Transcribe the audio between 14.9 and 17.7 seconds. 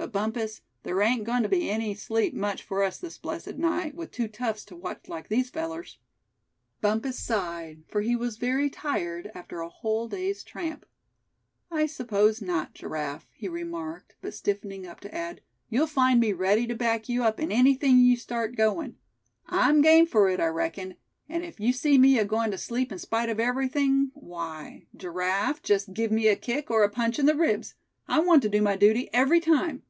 to add; "you'll find me ready to back you up in